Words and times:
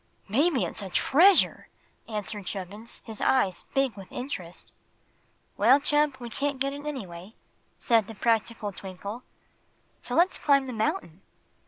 "Maybe 0.27 0.65
it's 0.65 0.81
a 0.81 0.89
treasure!" 0.89 1.67
answered 2.09 2.47
Chubbins, 2.47 3.03
his 3.05 3.21
eyes 3.21 3.65
big 3.75 3.95
with 3.95 4.11
interest. 4.11 4.71
"Well, 5.57 5.79
Chub, 5.79 6.15
we 6.19 6.31
can't 6.31 6.57
get 6.59 6.73
it, 6.73 6.87
anyway," 6.87 7.35
said 7.77 8.07
the 8.07 8.15
practical 8.15 8.71
Twinkle; 8.71 9.21
"so 10.01 10.15
let's 10.15 10.39
climb 10.39 10.65
the 10.65 10.73
mountain." 10.73 11.21